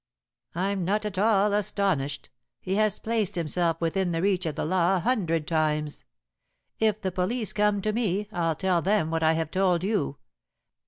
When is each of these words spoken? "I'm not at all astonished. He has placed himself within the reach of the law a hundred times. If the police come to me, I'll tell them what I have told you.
"I'm 0.55 0.83
not 0.83 1.05
at 1.05 1.19
all 1.19 1.53
astonished. 1.53 2.31
He 2.59 2.73
has 2.73 2.97
placed 2.97 3.35
himself 3.35 3.79
within 3.79 4.13
the 4.13 4.23
reach 4.23 4.47
of 4.47 4.55
the 4.55 4.65
law 4.65 4.95
a 4.95 4.99
hundred 5.01 5.45
times. 5.45 6.05
If 6.79 6.99
the 6.99 7.11
police 7.11 7.53
come 7.53 7.83
to 7.83 7.93
me, 7.93 8.27
I'll 8.31 8.55
tell 8.55 8.81
them 8.81 9.11
what 9.11 9.21
I 9.21 9.33
have 9.33 9.51
told 9.51 9.83
you. 9.83 10.17